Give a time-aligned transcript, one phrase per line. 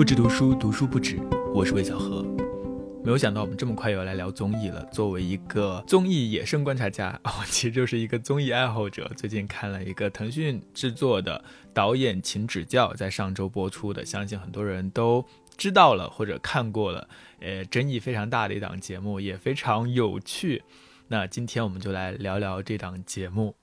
[0.00, 1.20] 不止读书，读书不止。
[1.54, 2.22] 我是魏小河。
[3.04, 4.82] 没有想到我们这么快又来聊综艺了。
[4.86, 9.12] 作为一个综艺野生观察家，我其实就是一个综艺爱好者。
[9.14, 11.44] 最近看了一个腾讯制作的
[11.74, 15.22] 导演请指教，在上周播出的，相信很多人都
[15.58, 17.06] 知道了或者看过了。
[17.40, 20.62] 呃，争议非常大的一档节目，也非常有趣。
[21.08, 23.54] 那今天我们就来聊聊这档节目。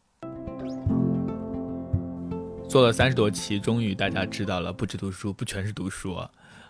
[2.69, 6.15] 做了三十多期，终于大家知道了，不止读书不全是读书，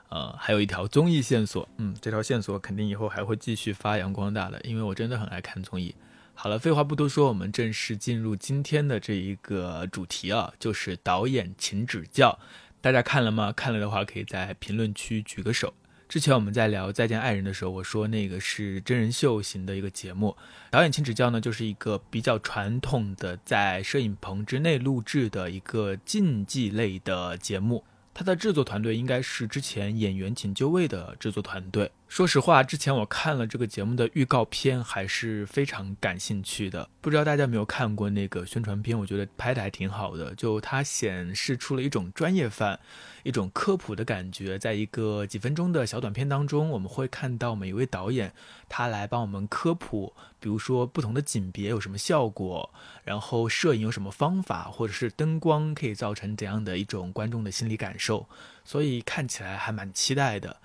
[0.09, 1.67] 呃，还有一条综艺线索。
[1.77, 5.95] 嗯，这条线索肯定以后还会继续发扬光大的，因为我真的很爱看综艺。
[6.35, 12.37] 好了，废话不多说，我们正式进入今天的这一个主题啊，就是导演请指教。
[12.79, 13.51] 大家看了吗？
[13.51, 15.73] 看了的话，可以在评论区举个手。
[16.07, 20.37] 之前我们在聊《再见爱人》的时候，我说那个是真人秀型的一个节目，
[20.71, 27.83] 导演请指教呢，就是一个比较传统的在摄影棚之内录制的一个竞技类的节目。
[28.13, 31.91] 它的制作团队应该是之前演员请就位的制作团队。
[32.07, 36.89] 说实话，之前我看了这个节目的预告片，还是非常感兴趣的。
[37.01, 38.97] 不知道大家有没有看过那个宣传片？
[38.97, 42.79] 我觉得拍的还挺好的，就它显示出了一种专业范。
[43.23, 48.33] 一种科普的感觉，在一个几分钟的小短片当中，我们会看到每一位导演，
[48.69, 58.29] 他来帮我们科普，比如说不同的景别有什么效果，然后摄影有什么方法，或者是灯光可以造成怎样的一种观众的心理感受，
[58.63, 60.55] 所以看起来还蛮期待的。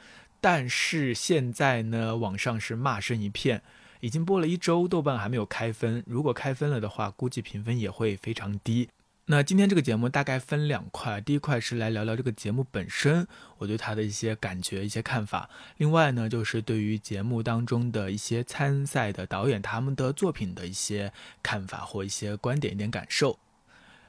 [0.42, 3.62] 但是现在呢，网上是骂声一片，
[4.00, 8.88] 已经播了一周，豆瓣还没有开分，如果开分了的话，估计评分也会非常低。
[9.26, 15.48] 那今天这个节目大概分两块，第一块是来聊聊这个节目本身，我对它的一些感觉、一些看法。
[15.76, 23.38] 另外呢，就是对于节目当中的一些参赛的导演他们的作品的一些看法或一些观点、一点感受。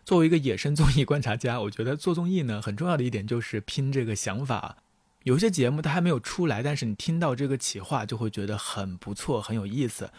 [0.03, 4.77] 作为一个野生综艺观察家，我觉得做综艺呢很重要的一点就是拼这个想法。
[5.23, 10.09] 有些节目它还没有出来，但是你听到这个企划就会觉得很不错、很有意思。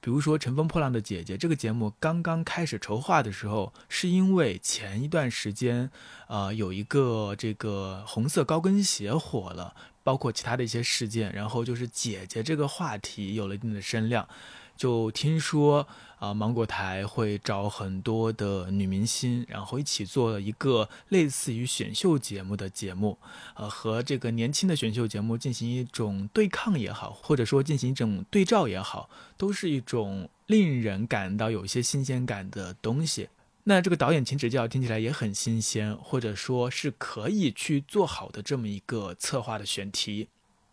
[0.00, 5.90] 比如说《乘风破浪的姐姐》这个节目刚刚开始筹划的时候，是因为前一段时间，
[6.28, 14.28] 呃，有一个这个红色高跟鞋火了，包括其他的一些事件，然后就是姐姐这个话题有了一定的声量。
[14.76, 15.86] 就听说
[16.24, 23.18] 啊，芒果台会找很多的女明星，然后一起做一个类似于选秀节目的节目，
[23.54, 33.28] 呃，和这个年轻的选秀节目进行一种对抗也好，或者说进行一种对照也好，都是一种令人感到有一些新鲜感的东西。
[33.64, 40.28] 那这个导演请指教听起来也很新鲜，或者说是可以去做好的这么一个策划的选题。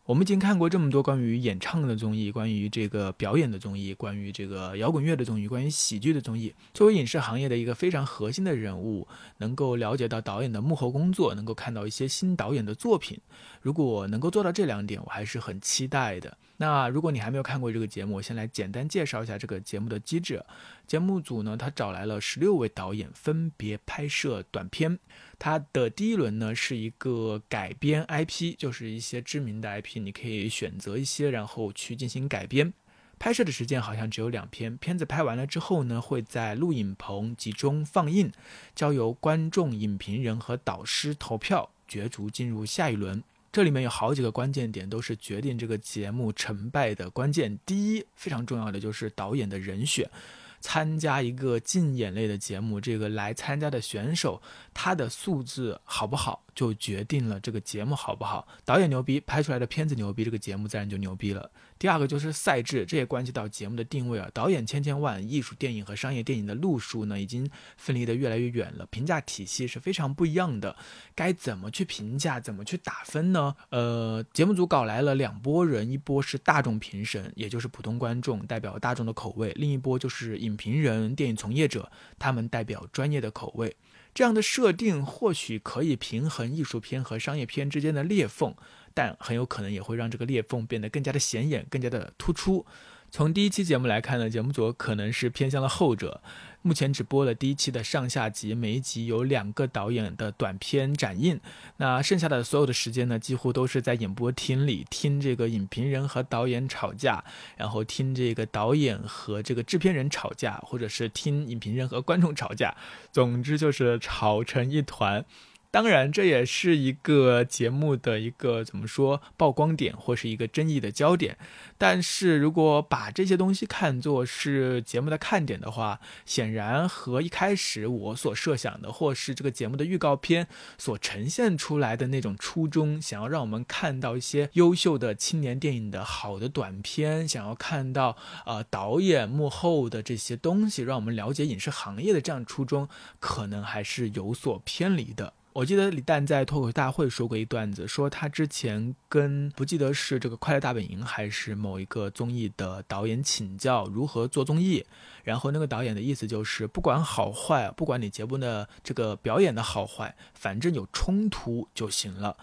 [0.06, 6.53] 我们已经看过这么多关于演唱的综艺，关于这个表演的综艺，关于这个摇滚乐的综艺，关于喜剧的综艺。
[6.73, 9.07] 作为影视行业的一个非常核心的人物，
[9.38, 13.19] 能够了解到导演的幕后工作，能够看到一些新导演的作品。
[13.62, 16.35] 如果能够做到这两点，我还是很期待的。
[16.57, 20.44] 那如果你还没有看过这个节目，我先来简单介绍一下这个节目的机制。
[20.91, 25.00] 节目组呢，他找来了十六位导演，分别拍摄短片。
[25.40, 32.74] 他的第一轮呢是一个改编 IP，就是一些知名的 IP，你可以选择一些，然后去进行改编。
[33.18, 34.75] 拍摄的时间好像只有两篇。
[34.75, 38.30] 片子拍完了之后呢，会在录影棚集中放映，
[38.75, 43.24] 交由观众、影评人和导师投票角逐进入下一轮。
[43.53, 47.57] 这里面有好几个关键点，都是决定这个节目成败的关键。
[47.66, 50.12] 第一，非常重要的就是导演的人选。
[50.61, 54.41] 参加一个竞演类的节目，这个来参加的选手，
[54.73, 56.44] 他的素质好不好？
[56.53, 61.50] 就决定了这个节目好不好，导演牛逼，拍出来的片子牛逼，这个节目自然就牛逼了。
[61.81, 64.30] 第二个就是赛制，这也关系到节目的定位啊。
[64.36, 70.75] 导演千千万，艺术电影和商业电影的路数呢，已经分离得越来越远了，评价体系是非常不一样的。
[71.16, 73.56] 该怎么去评价，怎么去打分呢？
[73.69, 83.75] 呃，节目组搞来了两拨人，一波是大众评审，也就是普通观众，代表大众的口味；另一波就是影评人、电影从业者，他们代表专业的口味。
[84.13, 88.54] 这样的设定或许可以平衡艺术片和商业片之间的裂缝，
[88.93, 92.65] 但很有可能也会让这个裂缝变得更加的显眼、更加的突出。
[93.13, 96.21] 从第一期节目来看呢，节目组可能是偏向了后者。
[96.61, 101.38] 目前只播了第一期的上下集，每一集有两个导演的短片展映。
[101.75, 107.21] 那剩下的所有的时间呢，几乎都是在演播厅里听这个影评人和导演吵架，
[107.57, 112.73] 然后听这个导演和这个制片人吵架，或者是听影评人和观众吵架。
[113.11, 115.25] 总之就是吵成一团。
[115.71, 121.38] 当然，这也是一个节目的一个怎么说曝光点，或是一个争议的焦点。
[121.77, 142.89] 但是如果把这些东西看作是节目的看点的话，显然和一开始我所设想的，或是这个节目的预告片所呈现出来的那种初衷，想要让我们看到一些优秀的青年电影的好的短片，想要看到呃导演幕后的这些东西，让我们了解影视行业的这样初衷，
[143.21, 145.31] 可能还是有所偏离的。
[145.53, 154.86] 我记得李诞在脱口秀大会说过一段子，说他之前跟不记得是这个《快乐大本营》还是某一个综艺的导演请教如何做综艺，
[155.25, 162.38] 然后那个导演的意思就是不管好坏，不管你节目的这个表演的好坏，反正有冲突就行了。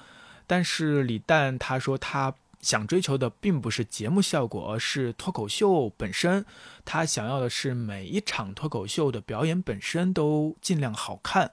[0.46, 6.44] 但是李诞他说他想追求的并不是节目效果，而是脱口秀本身。
[6.84, 11.52] 他想要的是每一场脱口秀的表演本身都尽量好看。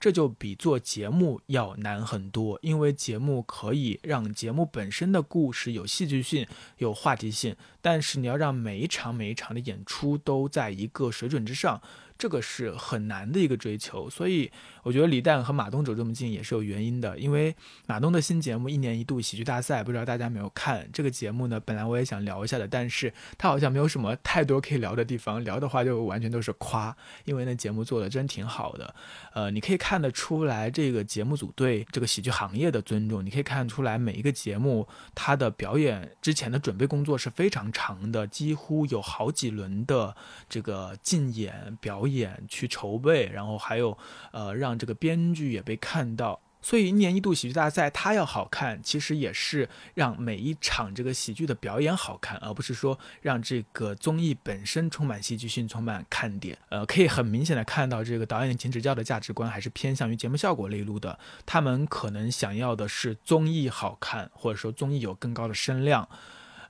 [0.00, 6.46] 这就比做节目要难很多，因为节目可以让节目本身的故事有戏剧性、
[6.78, 11.80] 有话题性，但是你要让每一场每一场的演出都在一个水准之上。
[12.20, 14.52] 这个是很难的一个追求，所以
[14.82, 17.18] 我觉得李诞和马东走这么近也是有原因的。
[17.18, 17.56] 因为
[17.86, 21.58] 马东的新节目一年一度喜剧大赛，不知道大家没有看这个节目呢？
[21.58, 26.94] 本来我也想聊一下的，但是他好像没有什么太多可以聊的地方，聊的话就完全都是夸。
[27.24, 28.94] 因为那节目做的真挺好的，
[29.32, 40.14] 呃，你可以看得出来这个节目组对这个喜剧行业的尊重，你可以看出来每一个节目它的表演之前的准备工作是非常长的，几乎有好几轮的
[40.50, 42.09] 这个竞演表演。
[42.12, 43.96] 演去筹备，然后还有，
[44.32, 56.58] 呃，让这个编剧也被看到，所以一年一度喜剧大赛它要好看，其实也是让每一场这个喜剧的表演好看，而不是说让这个综艺本身充满戏剧性、充满看点。
[56.68, 66.08] 呃，可以很明显的看到，这个导演请指教的价值观还是偏向于节目效果类路的，他们可能想要的是综艺好看，或者说综艺有更高的声量。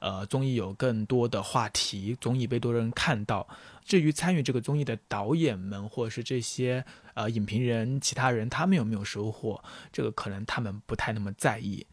[0.01, 3.47] 呃，综艺有更多的话题，综艺被多人看到。
[3.85, 9.63] 至于参与这个综艺的导演们，或者是这些呃影评人、其他人，他们有没有收获，
[9.93, 11.87] 这个可能他们不太那么在意。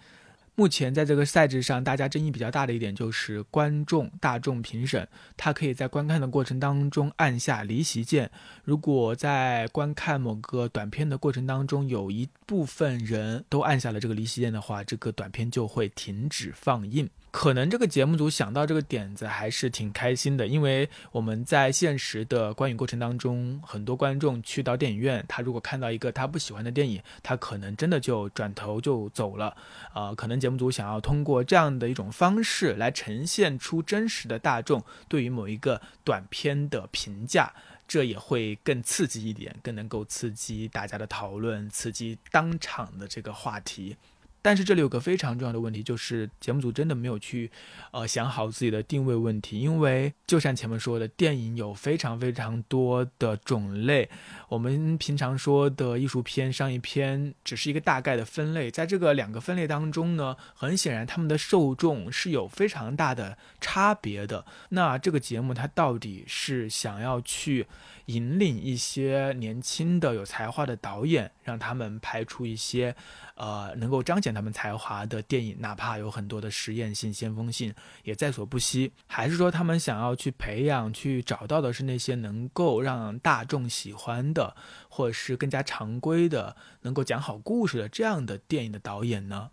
[0.54, 8.32] 目前在这个赛制上，大家争议比较大的一点就是观众、大众评审，他可以在观看的过程当中按下离席键。
[8.64, 17.08] 如果在观看某个短片的过程当中，有一部分人都按下了这个离席键的话，这个短片就会停止放映。
[17.30, 29.56] 可能这个节目组想到这个点子还是挺开心的，因为我们在现实的观影过程当中，很多观众去到电影院，他如果看到一个他不喜欢的电影，他可能真的就转头就走了。
[29.94, 37.54] 啊，可能节目组想要通过这样的一种方式来呈现出真实的大众对于某一个短片的评价，
[37.88, 43.98] 这也会更刺激一点，更能够刺激大家的讨论，刺激当场的这个话题。
[44.42, 47.52] 但是这里有个非常重要的问题，就是节目组真的没有去，
[47.92, 49.60] 呃，想好自己的定位问题。
[49.60, 54.10] 因为就像前面说的，电影有非常非常多的种类，
[54.48, 64.46] 我们平常说的艺术片、商业片只是一个大概的分类，在这个两个分类当中呢，很显然他们的受众是有非常大的差别的。
[64.70, 67.68] 那这个节目它到底是想要去？
[68.08, 72.96] 引领一些年轻的有才华的导演，让他们拍出一些，
[73.38, 77.74] 呃，能够彰显他们才华的电影，哪怕有很多的实验性、先锋性，
[78.04, 78.92] 也在所不惜。
[79.06, 84.56] 还是说，他们想要去培养、去找到的是那些能够让大众喜欢的，
[84.90, 89.52] 或者是更加常规的、能够讲好故事的这样的电影的导演呢？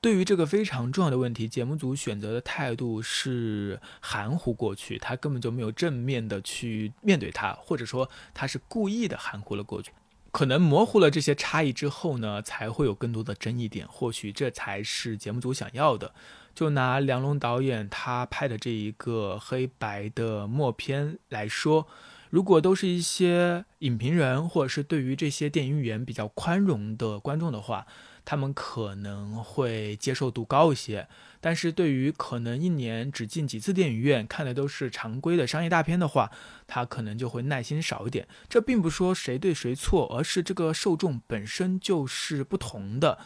[0.00, 9.92] 对于这个非常重要的问题，节目组选择的态度是含糊过去，他根本就没有正面的去面对它，或者说他是故意的含糊了过去。
[10.36, 13.88] 可能模糊了这些差异之后呢，才会有更多的争议点。
[13.88, 16.12] 或许这才是节目组想要的。
[16.54, 21.86] 就拿梁龙导演他拍的这一个黑白的默片来说，
[22.28, 27.86] 如果都是一些影评人或者是对于这些电影语言比较宽容的观众的话。
[28.26, 31.08] 他们可能会接受度高一些，
[31.40, 36.32] 但是对于可能一年只进几次电影院看的都是常规的商业大片的话，
[36.66, 38.26] 他可能就会耐心少一点。
[38.48, 43.18] 这并不说谁对谁错，而是这个受众本身就是不同的。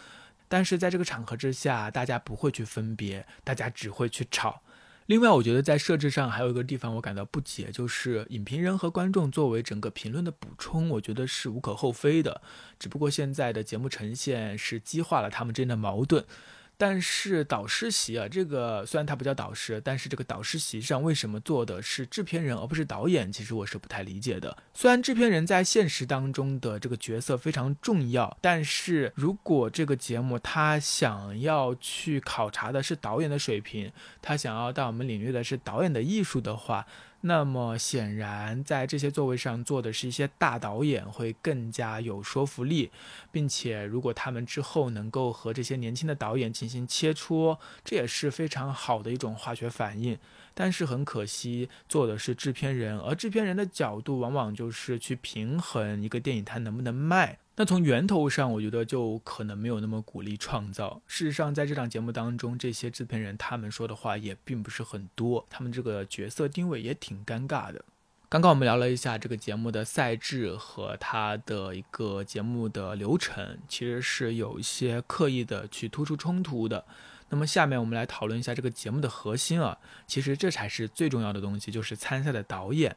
[0.46, 4.62] 但是在这个场合之下，大家不会去分别，大家只会去吵。
[5.10, 12.40] 另外，我觉得在设置上还有一个地方我感到不解，就是影评人和观众作为整个评论的补充，我觉得是无可厚非的。
[12.78, 16.24] 只不过现在的节目呈现是激化了他们之间的矛盾。
[16.80, 23.30] 但是导师席啊，这个虽然它不叫导师，但是这个导师席上为什么坐的是制片人而不是导演？
[23.30, 24.56] 其实我是不太理解的。
[24.72, 36.86] 虽然制片人在现实当中的这个角色非常重要，但是如果这个节目他想要去考察的是导演的水平，他想要带我们领略的是导演的艺术的话。
[37.22, 42.90] 那么显然，在这些座位上坐的是一些大导演，会更加有说服力，
[43.30, 50.18] 并且如果他们之后能够和这些年轻的导演进行切磋，这也是非常好的一种化学反应。
[50.54, 57.38] 但是很可惜，做的是制片人，而制片人的角度往往就是去平衡一个电影它能不能卖。
[57.56, 61.02] 那从源头上，我觉得就可能没有那么鼓励创造。
[61.06, 67.84] 事实上，在这档节目当中，这些制片人他们说的话也并不是很多，他们这个角色定位也挺尴尬的。
[68.30, 76.86] 刚刚我们聊了一下这个节目的赛制和它的一个节目的流程，其实是有一些刻意的去突出冲突的。
[77.30, 82.94] 那么下面我们来讨论一下这个节目的核心啊，其实这才是最重要的东西，就是参赛的导演。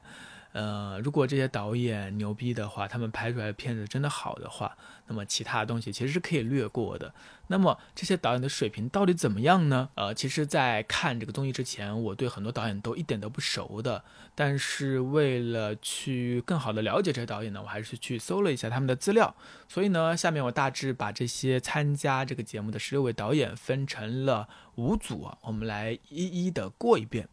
[0.53, 7.13] 呃，如果这些导演牛逼的话，他们拍出来的片子真的好的话，那么其他东西其实是可以略过的。
[7.48, 9.89] 那么这些导演的水平到底怎么样呢？
[9.95, 14.03] 呃，其实，在看这个综艺之前，我对很多导演都一点都不熟的。
[14.36, 19.36] 但是为了去更好的了解这些导演呢，我还是去搜了一下他们的资料。
[19.67, 27.27] 所以呢，下面我大致把这些参加这个节目的十六位导演分成了五组啊，我们来一一的过一遍。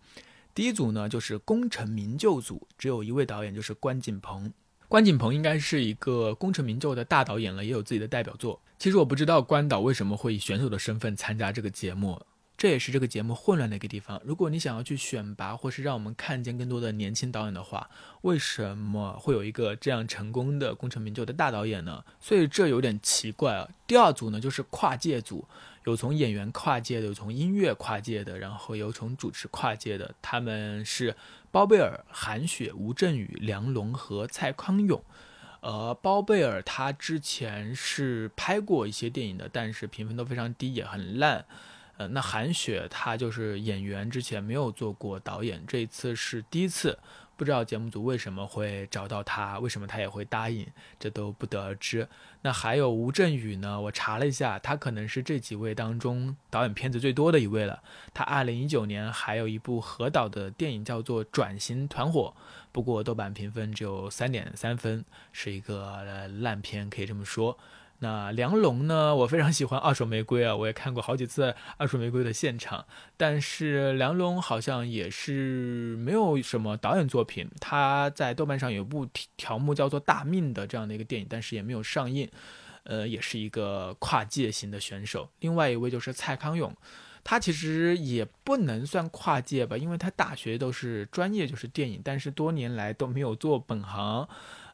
[0.61, 4.53] 第一组呢，就是功成名就组，只有一位导演，就是关锦鹏。
[4.89, 8.61] 关锦鹏应该是一个功成名就的大导演了，也有自己的代表作。
[8.79, 12.21] 其实我不知道关导为什么会以选手的身份参加这个节目。
[12.59, 14.21] 这也是这个节目混乱的一个地方。
[14.23, 17.89] 如果你想要去选拔，或是让我们看见更多的年轻导演的话，
[18.21, 22.05] 为什么会有一个这样成功的功成名就的大导演呢？
[22.21, 23.67] 所以这有点奇怪啊。
[23.87, 25.49] 第二组呢，就是跨界组，
[25.85, 30.15] 有从演员跨界的，有从音乐跨界的，然后有从主持跨界的。
[30.21, 31.17] 他们是
[31.51, 35.03] 包贝尔、韩雪、吴镇宇、梁龙和蔡康永。
[35.61, 41.45] 呃，包贝尔他之前是拍过一些电影的，但是评分都非常低，也很烂。
[41.99, 46.99] 呃，那韩雪她就是演员，之前没有做过导演，这一次是第一次，
[47.41, 50.67] 不知道节目组为什么会找到他，为什么他也会答应，
[50.99, 52.07] 这都不得而知。
[52.43, 53.81] 那还有吴镇宇呢？
[53.81, 57.83] 我查了一下，他可能是这几位当中导演片子最多的一位了。
[58.13, 62.35] 他二零一九年还有一部合导的电影叫做《转型团伙》，
[62.73, 67.57] 不过豆瓣评分只有三点三分，是一个烂片，可以这么说。
[68.03, 69.15] 那梁龙呢？
[69.15, 72.87] 我非常喜欢《二手玫瑰》啊，我也看过好几次《二手玫瑰》的现场。
[73.17, 77.49] 但是梁龙好像也是没有什么导演作品。
[77.61, 82.29] 他在豆瓣上有部条目叫做《大命》的这样的一个电影，但是也没有上映。
[82.85, 85.29] 呃，也是一个跨界型的选手。
[85.41, 86.75] 另外一位就是蔡康永，
[87.23, 94.27] 他其实也不能算跨界吧，因为他大学都是专业就是电影，但是多年来都没有做本行。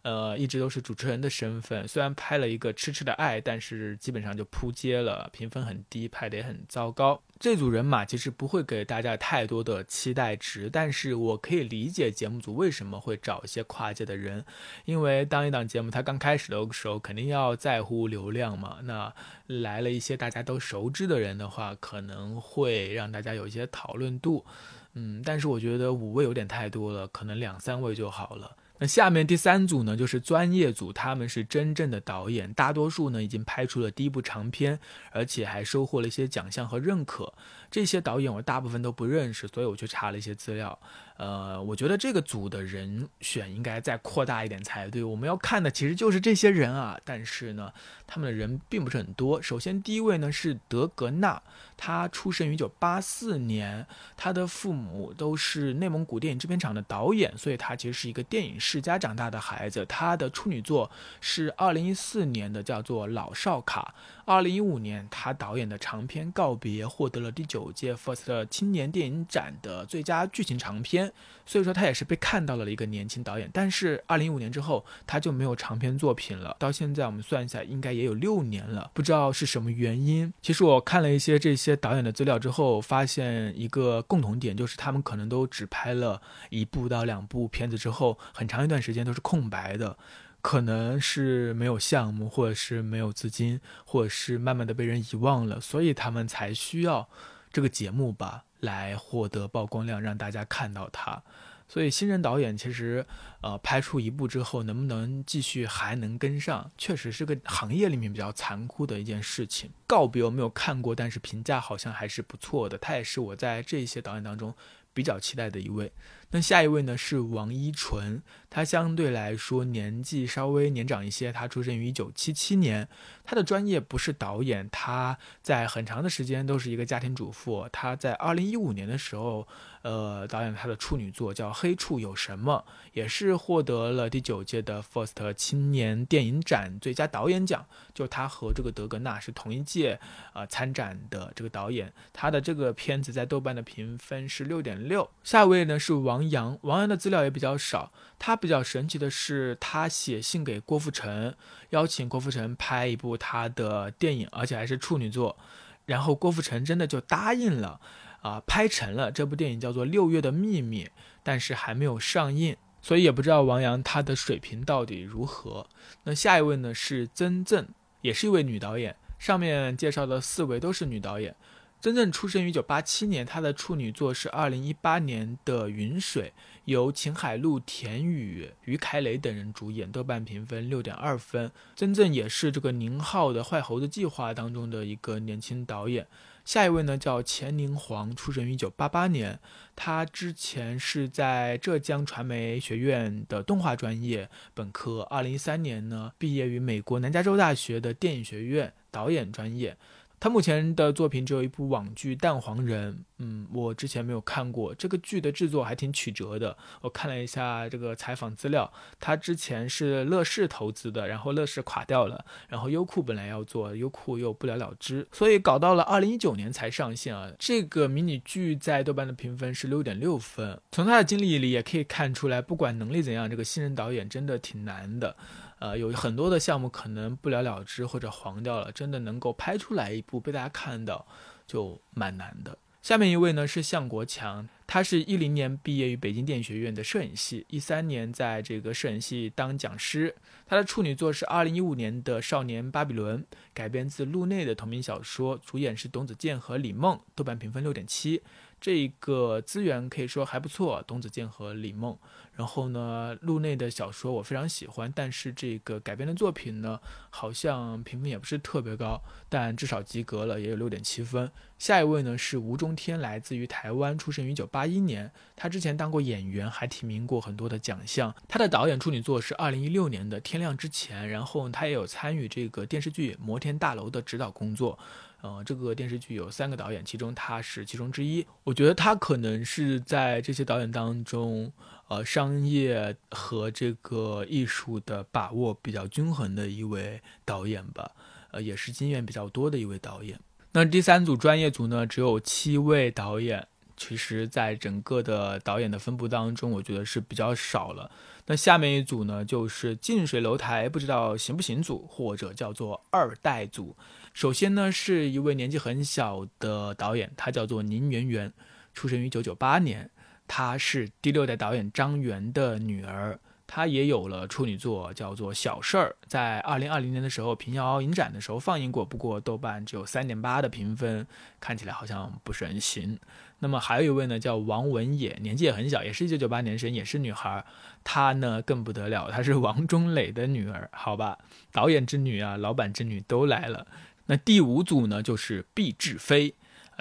[0.06, 7.20] 呃，一直都是主持人的身份，虽然拍了一个《痴痴的爱》，但是基本上就扑街了，评分很低，拍的也很糟糕。
[7.40, 14.44] 这组人马其实不会给大家太多的期待值，但是我可以理解节目组为什么会找一些跨界的人，
[14.84, 18.78] 因为当一档节目它刚开始的时候，肯定要在乎流量嘛。
[18.84, 19.12] 那
[19.48, 24.46] 来了一些大家都熟知的人的话，可能会让大家有一些讨论度。
[24.94, 28.56] 嗯，但是我觉得五位有点太多了，可能两三位就好了。
[28.78, 34.78] 那下面第三组呢，就是专业组，他们是真正的导演，大多数呢已经拍出了第一部长片，
[35.12, 37.32] 而且还收获了一些奖项和认可。
[37.70, 40.78] 这些导演我大部分都不认识，所以我去查了一些资料。
[41.16, 45.02] 呃，我觉得这个组的人选应该再扩大一点才对。
[45.02, 47.72] 我们要看的其实就是这些人啊，但是呢，
[48.06, 49.40] 他们的人并不是很多。
[49.40, 51.42] 首先第一位呢是德格纳，
[51.76, 59.86] 他出生于一九八四年，他的父母都是内蒙古电影制片厂的导演，所以他其实是一个电影世家长大的孩子。
[59.86, 63.94] 他的处女作是二零一四年的，叫做《老少卡》。
[64.26, 71.05] 二零一五年，他导演的长片《告别》获得了第九届 FIRST 青年电影展的最佳剧情长片，
[71.44, 73.48] 所以说他也是被看到了一个年轻导演。
[73.52, 76.56] 但是二零一五年之后，他就没有长片作品了。
[76.58, 80.32] 到现在我们算一下，应该也有六年了，不知道是什么原因。
[80.42, 86.20] 其实我看了一些这些导演的资料之后，发现一个共同点，就是他们可能都只拍了
[86.50, 89.96] 一部到两部片子之后，很长一段时间都是空白的。
[90.42, 97.08] 可能是没有项目，或者是没有资金，或者是慢慢的被人遗忘了，所以他们才需要
[97.56, 101.22] 这个节目吧，来获得曝光量，让大家看到他。
[101.66, 103.06] 所以新人导演其实，
[103.40, 109.70] 呃，拍出一部之后能不能继续还能跟上，确实是个行业里面比较残酷的一件事情。
[109.86, 112.76] 告别我没有看过，但是评价好像还是不错的。
[112.76, 114.54] 他也是我在这些导演当中
[114.96, 115.92] 比较期待的一位。
[116.30, 122.88] 那下一位呢是王一纯，他相对来说年纪稍微年长一些，他出生于一九七七年，
[123.22, 127.68] 他的专业不是导演，他在很长的时间都是一个家庭主妇。
[127.70, 129.46] 他在二零一五年的时候。
[129.86, 137.64] 呃，导演他的处女作叫《黑处有什么》，也是获得了第九届的 FIRST 青年电影展最佳导演奖。
[137.94, 140.00] 就他和这个德格纳是同一届
[140.32, 145.08] 呃参展的这个导演，他的这个片子在豆瓣的评分是六点六。
[145.22, 147.92] 下一位呢是王阳，王阳的资料也比较少。
[148.18, 151.32] 他比较神奇的是，他写信给郭富城，
[151.70, 155.38] 邀请郭富城拍一部他的电影，而且还是处女作，
[155.84, 157.80] 然后郭富城真的就答应了。
[158.26, 160.84] 啊，拍成了这部电影叫做《六月的秘密》，
[161.22, 165.68] 但是还没有上映，所以也不知道王阳她的水平到底如何。
[166.02, 167.68] 那下一位呢是曾正，
[168.00, 168.96] 也是一位女导演。
[169.16, 171.36] 上面介绍的四位都是女导演。
[171.80, 176.32] 曾正出生于一九八七年，她的处女作是二零一八年的《云水》，
[176.64, 181.52] 由秦海璐、田雨、于凯磊等人主演，豆瓣评分六点二分。
[181.76, 186.08] 曾正也是这个宁浩的《坏猴子计划》当中的一个年轻导演。
[186.46, 189.40] 下一位呢叫钱宁黄，出生于一九八八年。
[189.74, 199.76] 他之前是在浙江传媒学院的动画专业本科，二零一三年呢毕业于美国南加州大学的电影学院导演专业。
[200.18, 206.56] 他目前的作品只有一部网剧《蛋黄人》，嗯，我之前没有看过这个剧的制作还挺曲折的。
[206.80, 217.30] 我看了一下这个采访资料，他之前是乐视投资的，然后乐视垮掉了，然后优酷本来要做，优酷又不了了之，所以搞到了二零一九年才上线啊。
[217.38, 220.60] 这个迷你剧在豆瓣的评分是六点六分。
[220.72, 225.16] 从他的经历里也可以看出来，不管能力怎样，这个新人导演真的挺难的。
[225.58, 231.06] 呃，有很多的项目可能不了了之或者黄掉了，真的能够拍出来一部被大家看到，
[231.46, 232.58] 就蛮难的。
[232.82, 240.14] 下面一位呢是向国强，他是一零年毕业于北京电影学院的摄影系，一三年在这个摄影系当讲师。
[240.46, 243.20] 他的处女作是二零一五年的《少年巴比伦》，
[243.52, 248.22] 改编自路内的同名小说，主演是董子健和李梦，豆瓣评分六点七。
[248.60, 251.98] 这个资源可以说还不错，董子健和李梦。
[252.36, 256.78] 然后呢，路内的小说我非常喜欢，但是这个改编的作品呢，
[257.08, 259.00] 好像评分也不是特别高，
[259.30, 261.30] 但至少及格了，也有六点七分。
[261.58, 265.10] 下一位呢是吴中天，来自于台湾，出生于一九八一年。
[265.34, 268.14] 他之前当过演员，还提名过很多的奖项。
[268.28, 274.78] 他的导演处女作是二零一六年的《天亮之前》，然后他也有参与这个电视剧《摩天大楼》的指导工作。
[275.22, 278.24] 呃，这个电视剧有三个导演，其中他是其中之一。
[278.44, 281.50] 我觉得他可能是在这些导演当中。
[281.88, 287.90] 呃，商业和这个艺术的把握比较均衡的一位导演吧，
[288.32, 290.18] 呃，也是经验比较多的一位导演。
[290.52, 293.46] 那第三组专业组呢，只有七位导演，
[293.76, 297.88] 其实在整个的导演的分布当中，我觉得是比较少了。
[298.26, 303.76] 那下面一组呢，就是近水楼台不知道行不行组，或者叫做二代组。
[304.12, 308.32] 首先呢，是一位年纪很小的导演，他叫做宁媛媛，
[308.74, 309.88] 出生于一九九八年。
[310.28, 321.06] 她是第六代导演张元的女儿，她也有了处女作，叫做《小事儿》，在二零二零年的时候平遥影展的时候放映过，不过豆瓣只有三点八的评分，
[321.38, 322.98] 看起来好像不是很行。
[323.38, 327.44] 那么还有一位呢，叫王文野，年纪也很小，也是一九九八年生，也是女孩，
[327.84, 331.18] 她呢更不得了，她是王中磊的女儿，好吧，
[331.52, 333.66] 导演之女啊，老板之女都来了。
[334.06, 336.34] 那第五组呢，就是毕志飞。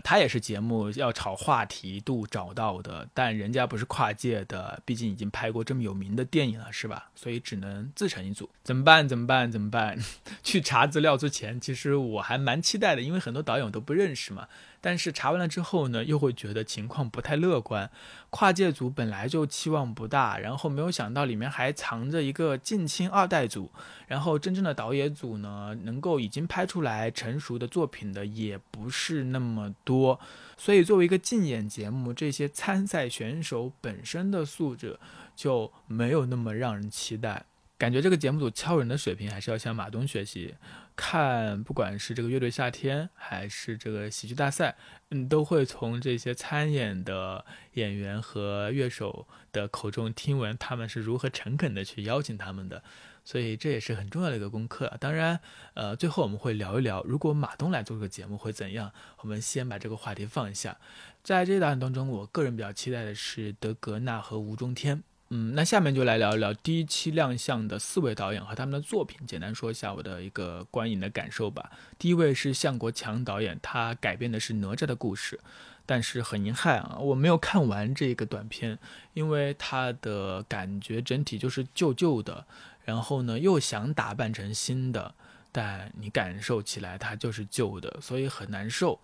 [0.03, 7.09] 他也是节目要炒话题度找到的，但人家不是跨界的，毕竟已经拍过这么有名的电影了，是吧？
[7.15, 8.49] 所以只能自成一组。
[8.63, 9.07] 怎么办？
[9.07, 9.51] 怎么办？
[9.51, 9.97] 怎么办？
[10.43, 14.47] 去查资料之前，其实我还蛮期待的，因为很多导演都不认识嘛。
[14.85, 17.89] 但是查完了之后呢，又会觉得情况不太乐观。
[18.29, 23.71] 跨界组本来就期望不大，然后没有想到里面还藏着一个近亲二代组，
[24.05, 30.19] 然后真正的导演组呢，能够已经拍出来成熟的作品的也不是那么多。
[30.55, 34.99] 所以作为一个竞演节目，这些参赛选手本身的素质
[35.35, 37.45] 就没有那么让人期待。
[37.77, 40.55] 感觉这个节目组敲人的水平还是要向马东学习。
[40.95, 44.77] 看，不管是这个乐队夏天，还是这个喜剧大赛，
[45.09, 52.81] 嗯，都会从这些参演的演员和乐手的口中听闻他们是如何诚恳的去邀请他们的。
[53.25, 54.95] 所以这也是很重要的一个功课。
[55.01, 55.39] 当然，
[55.73, 58.91] 呃，最后我们会聊一聊，如果马东来做这个节目会怎样。
[59.17, 60.77] 我们先把这个话题放一下。
[61.23, 65.03] 在这些导演当中，我个人比较期待的是德格纳和吴中天。
[65.29, 71.71] 嗯，那下面就来聊一聊第一期亮相的四位导演和他们的作品，简单说一下我的一个观影的感受吧。
[71.97, 75.39] 第一位是向国强导演，他改编的是哪吒的故事，
[75.83, 78.77] 但是很遗憾啊，我没有看完这个短片，
[79.13, 82.45] 因为他的感觉整体就是旧旧的，
[82.83, 85.15] 然后呢又想打扮成新的，
[85.51, 88.99] 但你感受起来它就是旧的，所以很难受。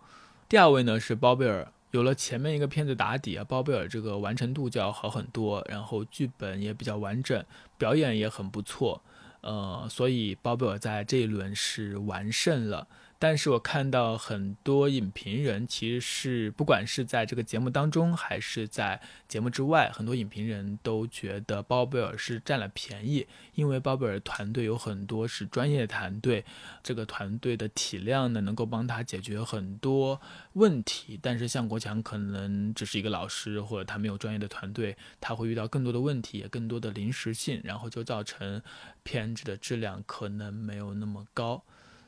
[0.48, 1.72] 第二位呢是包贝尔。
[1.92, 7.44] 有了前面一个片子打底啊，包贝尔这个完成度就要好很多，然后剧本也比较完整，
[7.78, 9.02] 表演也很不错，
[9.42, 12.88] 呃，所以包贝尔在这一轮是完胜了。
[13.22, 26.44] 但是我看到很多影评人，其实是不管是在这个节目当中，还是在节目之外，很多影评人都觉得包贝尔是占了便宜，因为包贝尔团队有很多是专业团队，
[26.82, 30.20] 这个团队的体量呢，能够帮他解决很多
[30.54, 31.20] 问题。
[31.22, 38.64] 但是向国强可能只是一个老师，或者他没有专业的团队，他会遇到更多的问题，也更多的临时性，然后就造成
[39.04, 41.64] 片子的质量可能没有那么高。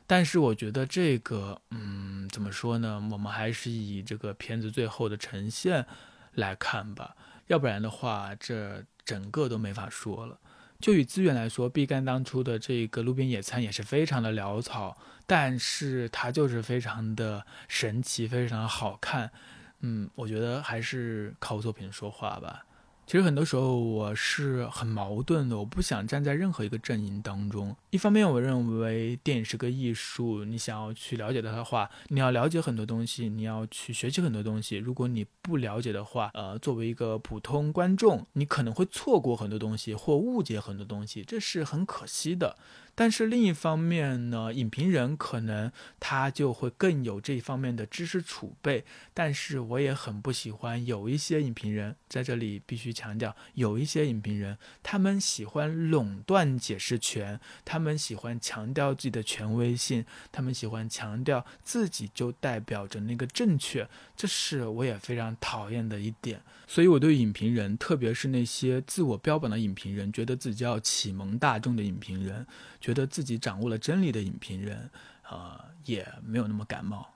[0.06, 3.02] 但是我觉得这个，嗯，怎么说呢？
[3.10, 5.86] 我们还是以这个片子最后的呈现
[6.34, 10.38] 来看吧，要不然的话，这整个都没法说了。
[10.80, 19.30] 就以资源来说，毕赣当初的这个路边野餐也是非常的潦草，但是它就是非常的神奇，非常好看。
[19.80, 22.66] 嗯，我觉得还是靠作品说话吧。
[23.06, 27.76] 其实很多时候我是很矛盾的，我不想站在任何一个阵营当中。
[27.90, 34.78] 一方面，我认为电影是个艺术，你想要去了解它的话，你要了解很多东西，你要去学习很多东西。
[34.78, 42.56] 如果你不了解的话，呃，作为一个普通观众，你可能会错过很多东西或误解很多东西，这是很可惜的。
[42.94, 48.84] 但是另一方面呢，影评人可能他就会更有这一方面的知识储备。
[49.12, 66.40] 但是我也很不喜欢有一些影评人在这里必须强调，有一些影评人他们喜欢垄断解释权，他们喜欢强调自己的权威性，他们喜欢强调自己就代表着那个正确，这是我也非常讨厌的一点。
[66.66, 72.46] 所以我对影评人，特别是那些自我标榜的影评人，觉得自己要启蒙大众的影评人。
[72.84, 74.90] 觉得自己掌握了真理的影评人，
[75.30, 77.08] 呃，也没有那么感冒。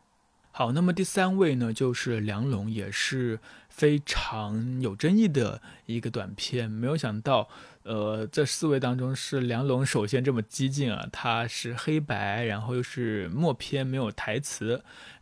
[0.50, 6.70] 好，那么第三位呢，就是梁龙，也是非常有争议的一个短片。
[6.70, 7.50] 没有想到，
[7.88, 14.72] 呃，这四位当中是梁龙首先这么激进啊，他是黑白，然后又是默片，没有台词，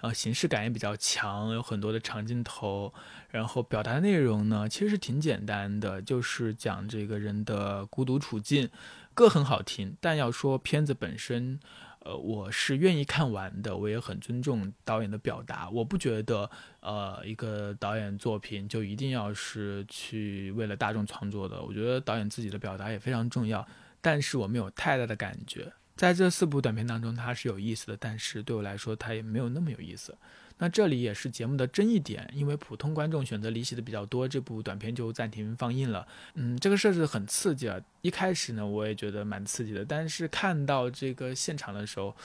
[0.01, 2.93] 然后形式感也比较强，有很多的长镜头，
[3.31, 8.69] 然后表达内容呢，其实是挺简单的，就是讲这个人的孤独处境。
[9.15, 11.61] 歌很好听，但要说片子本身，
[12.07, 13.77] 呃，我是愿意看完的。
[13.77, 16.49] 我也很尊重导演的表达，我不觉得，
[16.81, 21.61] 呃，一个导演作品就一定要是去为了大众创作的。
[21.61, 23.67] 我觉得导演自己的表达也非常重要，
[24.01, 25.73] 但是我没有太大的感觉。
[25.97, 30.17] 在这四部短片当中，它是有意思的，但是对我来说，它也没有那么有意思。
[30.59, 36.09] 那这里也是节目的争议点，因为普通观众选择离席的比较多，这部短片就暂停放映了。
[36.33, 37.79] 嗯，这个设置很刺激啊！
[38.01, 42.17] 一开始呢，我也觉得蛮刺激的，但是看到这个现场的时候，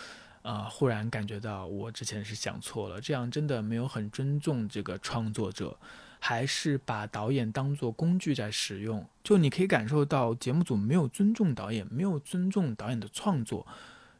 [0.44, 5.78] 啊，忽然感觉到我之前是想错了，这样真的没有很尊重这个创作者，
[6.20, 9.06] 还是把导演当做工具在使用。
[9.22, 13.67] 就你可以感受到节目组没有尊重导演，没有尊重导演的创作，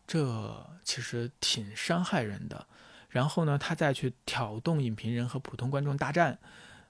[0.06, 2.68] 这其实挺伤害人的。
[3.12, 6.40] 然后呢，他再去挑动影评人和普通观众大战，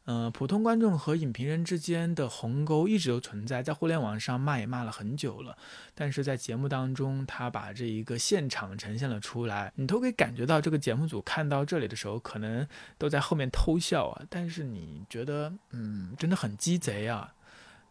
[0.06, 5.58] 嗯，普通观众和影评人之间的鸿沟一直都存在，在互联网上骂也骂了很久了，
[5.96, 12.68] 但是在节目当中，他把这一个现场呈现了出来，你都可以感觉到这个节目组看到这里的时候，可能
[13.00, 17.34] 都在后面偷笑啊，但是你觉得，嗯，真的很鸡贼啊，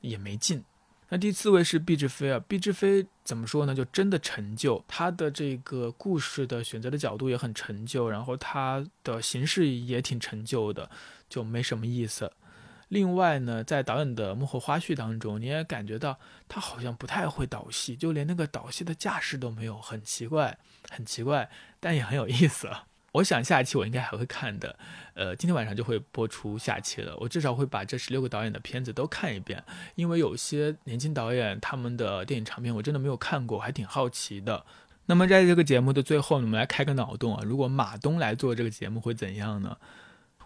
[0.01, 0.65] 也没劲。
[1.13, 3.75] 那第四位是毕志飞啊，毕志飞怎么说呢？
[3.75, 10.89] 就真的陈旧，他的这个故事的选择的角度也很陈旧，然后他的形式也挺陈旧的，
[11.29, 12.31] 就没什么意思。
[12.91, 16.17] 另外呢，在导演的幕后花絮当中，你也感觉到
[16.49, 20.57] 他好像不太会导戏，就连那个导戏的架势都没有，很奇怪，
[20.91, 22.69] 很奇怪，但也很有意思。
[23.13, 24.79] 我想下一期我应该还会看的，
[25.15, 27.17] 呃，今天晚上就会播出下期了。
[27.19, 29.63] 我至少会把这十六个导演的片子都看一遍，
[29.97, 34.65] 因为有些年轻导演他们的电影长片我真的没有看过，还挺好奇的。
[35.07, 39.77] 那么在这个节目的最后，我们来开个脑洞啊，如果马东来做这个节目会怎样呢？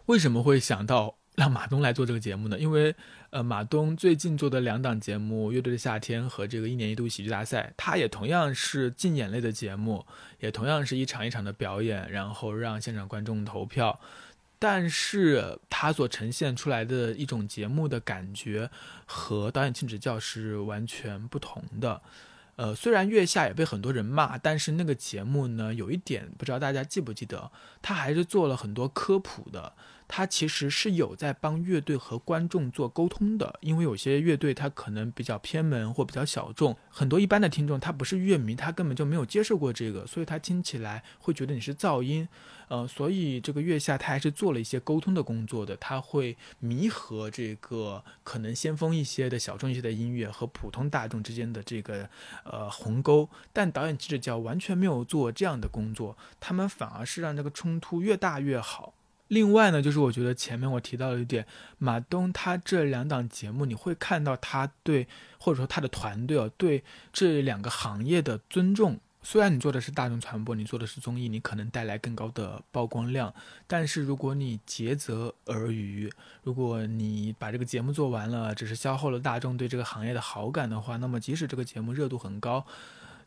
[0.07, 2.59] 为什么会想到让马东来做这个节目呢？
[2.59, 2.95] 因为，
[3.31, 10.07] 呃，马东最近做的两档节目《乐队的夏天》和这个一年一度喜剧大赛，他也同样是竞演类的节目，
[10.39, 13.99] 也同样是一场一场的表演，然后让现场观众投票。
[14.61, 18.71] 但是他所呈现出来的一种节目的感觉
[19.05, 22.01] 和导演请指教是完全不同的。
[22.57, 27.51] 呃，虽然月下也被很多人骂，但是那个节目呢，有一点不知道大家记不记得，
[27.83, 29.73] 他还是做了很多科普的。
[30.07, 42.29] 他其实是有在帮乐队和观众做沟通的，因为有些乐队他可能比较偏门或比较小众，很多一般的听众他不是乐迷，他根本就没有接受过这个，所以他听起来会觉得你是噪音，
[42.69, 52.09] 呃，所以这个月下他还是做了一些沟通的工作的，他会弥合这个可能先锋一些的小众一些的音乐和普通大众之间的这个
[52.45, 58.95] 呃鸿沟，但导演记者叫完全没有做这样的工作，他们反而是让这个冲突越大越好。
[59.29, 61.47] 另外呢，就是我觉得前面我提到了一点，
[61.79, 65.09] 马东他这两档节目，你会看到他对
[65.39, 69.01] 或者说他的团队啊，对这两个行业的尊重。
[69.27, 73.35] 虽然你做的是大众传播，你做的是综艺，你可能带来更高的曝光量，
[73.67, 82.67] 但是如果你竭泽而渔，如果你把这个节目做完了，只是消耗了大众对这个行业的好感的话，那么即使这个节目热度很高，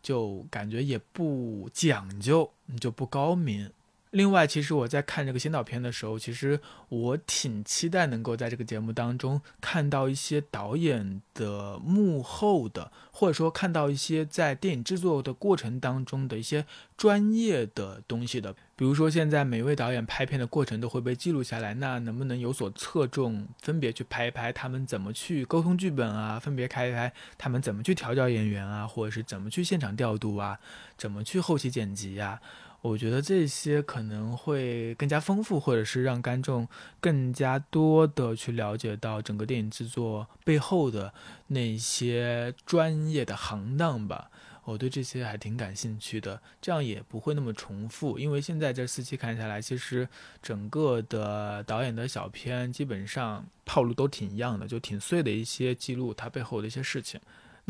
[0.04, 3.72] 就感觉也不讲究，你就不高明。
[4.12, 16.66] 另外，其实我在看这个先导片的时候，其实我挺期待能够在这个节目当中看到一些导演的幕后的，或者说看到一些在电影制作的过程当中的一些
[16.96, 18.56] 专业的东西的。
[18.78, 30.60] 比如说，现在每位导演拍片的过程都会被记录下来，那能不能有所侧重，分别去拍一拍他们怎么去沟通剧本啊，分别开一拍他们怎么去调教演员啊，或者是怎么去现场调度啊，
[30.96, 32.40] 怎么去后期剪辑呀？
[32.82, 36.68] 我觉得这些可能会更加丰富，或者是让观众
[37.02, 41.14] 更加多的去了解到整个电影制作背后的
[41.48, 44.30] 那些专业的行当吧。
[44.64, 48.20] 我对这些还挺感兴趣的，这样也不会那么重复。
[48.20, 50.08] 因为现在这四期看下来，其实
[50.42, 57.20] 整个的导演的小片基本上套路都挺一样的，就挺碎的一些记录它背后的一些事情。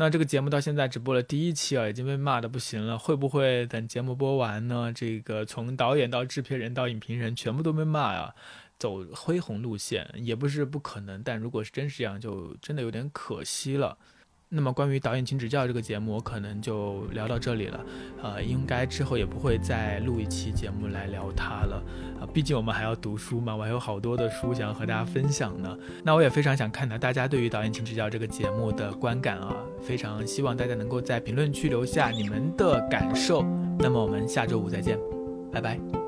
[0.00, 2.96] 那这个节目到现在只播了第一期啊，已经被骂的不行了。
[2.96, 4.92] 会不会等节目播完呢？
[4.94, 8.32] 这个从导演到制片人到影评人全部都被骂啊，
[8.78, 11.20] 走恢宏路线也不是不可能。
[11.24, 13.98] 但如果是真是这样，就真的有点可惜了。
[14.50, 17.80] 那么关于导演请指教这个节目，我可能就聊到这里了。
[18.22, 21.82] 呃，应该之后也不会再录一期节目来聊它了。
[22.18, 25.76] 啊，毕竟我们还要读书嘛，我还有好多的书想要和大家分享呢。
[26.02, 33.42] 那我也非常想看到大家对于导演请指教这个节目的观感啊，非常希望大家能够在评论区留下你们的感受。
[33.78, 34.98] 那么我们下周五再见，
[35.52, 36.07] 拜拜。